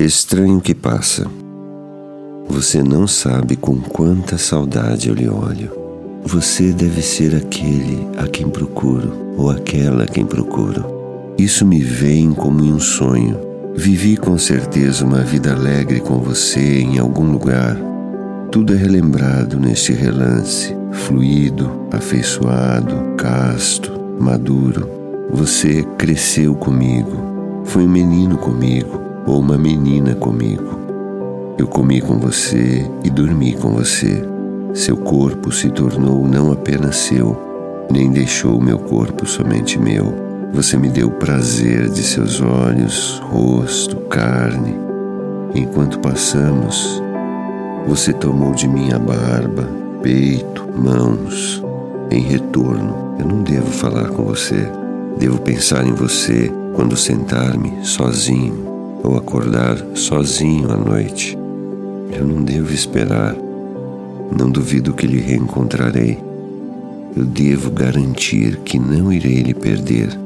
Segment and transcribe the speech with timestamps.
[0.00, 1.24] Estranho que passa.
[2.48, 5.70] Você não sabe com quanta saudade eu lhe olho.
[6.24, 10.84] Você deve ser aquele a quem procuro, ou aquela a quem procuro.
[11.38, 13.38] Isso me vem como em um sonho.
[13.76, 17.78] Vivi com certeza uma vida alegre com você em algum lugar.
[18.50, 24.90] Tudo é relembrado neste relance, fluido, afeiçoado, casto, maduro.
[25.30, 30.84] Você cresceu comigo, foi um menino comigo ou uma menina comigo.
[31.56, 34.24] Eu comi com você e dormi com você.
[34.74, 37.40] Seu corpo se tornou não apenas seu,
[37.90, 40.12] nem deixou meu corpo somente meu.
[40.52, 44.74] Você me deu prazer de seus olhos, rosto, carne.
[45.54, 47.02] Enquanto passamos,
[47.86, 49.68] você tomou de mim a barba,
[50.02, 51.62] peito, mãos.
[52.10, 54.68] Em retorno, eu não devo falar com você.
[55.18, 58.73] Devo pensar em você quando sentar-me sozinho
[59.04, 61.38] ou acordar sozinho à noite.
[62.10, 63.36] Eu não devo esperar.
[64.36, 66.18] Não duvido que lhe reencontrarei.
[67.16, 70.23] Eu devo garantir que não irei lhe perder